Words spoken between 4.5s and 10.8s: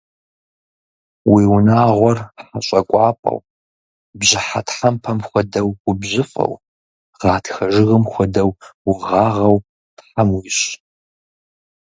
тхьэмпэм хуэдэу убжьыфӏэу, гъатхэ жыгым хуэдэу угъагъэу Тхьэм уищӏ!